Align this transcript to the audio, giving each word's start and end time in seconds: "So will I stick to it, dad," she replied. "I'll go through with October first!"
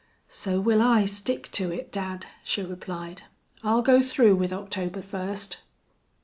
"So 0.29 0.59
will 0.59 0.81
I 0.81 1.05
stick 1.05 1.51
to 1.51 1.71
it, 1.71 1.91
dad," 1.91 2.25
she 2.43 2.63
replied. 2.63 3.21
"I'll 3.63 3.83
go 3.83 4.01
through 4.01 4.35
with 4.35 4.51
October 4.51 4.99
first!" 5.03 5.59